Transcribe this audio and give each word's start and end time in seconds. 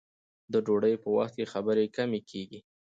د 0.51 0.53
ډوډۍ 0.65 0.95
په 1.03 1.09
وخت 1.17 1.33
کې 1.37 1.51
خبرې 1.53 1.85
کمې 1.95 2.19
کیږي. 2.29 2.59